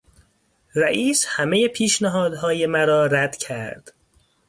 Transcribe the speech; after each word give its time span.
رئیس 0.75 1.25
همهی 1.27 1.67
پیشنهادهای 1.67 2.65
مرا 2.67 3.05
رد 3.05 3.35
کرد. 3.37 3.93